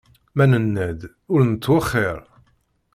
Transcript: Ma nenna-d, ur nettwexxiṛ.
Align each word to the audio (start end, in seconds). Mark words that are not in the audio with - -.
Ma 0.35 0.45
nenna-d, 0.51 0.99
ur 1.33 1.41
nettwexxiṛ. 1.45 2.19